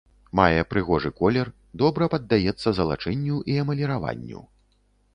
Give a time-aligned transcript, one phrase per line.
[0.37, 1.51] Мае прыгожы колер,
[1.83, 4.39] добра паддаецца залачэнню і эмаліраванню.